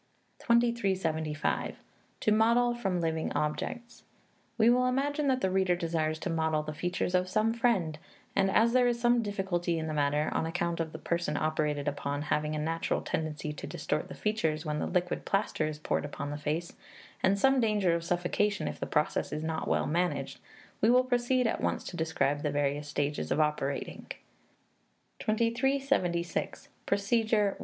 [0.39, 1.75] 2375.
[2.21, 4.01] To Model from Living Objects.
[4.57, 7.99] We will imagine that the reader desires to model the features of some friend,
[8.35, 11.87] and as there is some difficulty in the matter, on account of the person operated
[11.87, 16.03] upon having a natural tendency to distort the features when the liquid plaster is poured
[16.03, 16.73] upon the face,
[17.21, 20.39] and some danger of suffocation if the process is not well managed,
[20.81, 24.07] we will proceed at once to describe the various stages of operating:
[25.19, 26.69] 2376.
[26.87, 27.59] Procedure (1).